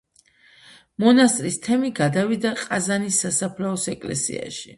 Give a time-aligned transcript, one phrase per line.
[1.03, 4.69] მონასტრის თემი გადავიდა ყაზანის სასაფლაოს ეკლესიაში.